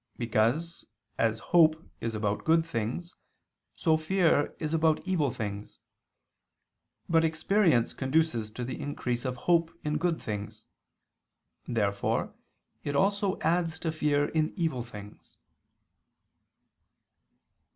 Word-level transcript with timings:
Because, 0.17 0.83
as 1.19 1.37
hope 1.53 1.75
is 1.99 2.15
about 2.15 2.43
good 2.43 2.65
things, 2.65 3.13
so 3.75 3.97
fear 3.97 4.55
is 4.57 4.73
about 4.73 5.07
evil 5.07 5.29
things. 5.29 5.77
But 7.07 7.23
experience 7.23 7.93
conduces 7.93 8.49
to 8.53 8.63
the 8.63 8.81
increase 8.81 9.25
of 9.25 9.35
hope 9.45 9.71
in 9.83 9.99
good 9.99 10.19
things. 10.19 10.65
Therefore 11.67 12.33
it 12.83 12.95
also 12.95 13.37
adds 13.41 13.77
to 13.77 13.91
fear 13.91 14.29
in 14.29 14.53
evil 14.57 14.81
things. 14.81 15.37